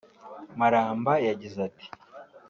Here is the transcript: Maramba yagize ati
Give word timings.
Maramba 0.59 1.13
yagize 1.27 1.57
ati 1.67 1.85